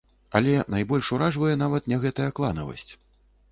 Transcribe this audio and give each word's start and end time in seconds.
Але 0.37 0.55
найбольш 0.75 1.11
уражвае 1.17 1.53
нават 1.63 1.91
не 1.95 2.01
гэтая 2.07 2.29
кланавасць. 2.41 2.91